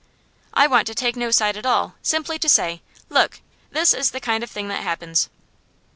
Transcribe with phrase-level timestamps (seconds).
[0.55, 4.19] I want to take no side at all; simply to say, Look, this is the
[4.19, 5.29] kind of thing that happens.